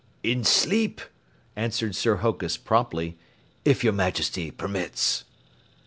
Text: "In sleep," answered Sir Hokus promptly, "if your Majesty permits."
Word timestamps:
"In 0.23 0.43
sleep," 0.43 0.99
answered 1.55 1.95
Sir 1.95 2.15
Hokus 2.25 2.57
promptly, 2.57 3.19
"if 3.63 3.83
your 3.83 3.93
Majesty 3.93 4.49
permits." 4.49 5.25